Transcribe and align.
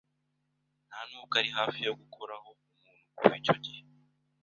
Ntanubwo 0.87 1.33
ari 1.41 1.49
hafi 1.57 1.79
yo 1.87 1.93
gukoraho 2.01 2.49
umuntu 2.73 3.05
kuva 3.17 3.35
icyo 3.39 3.55
gihe 3.63 3.81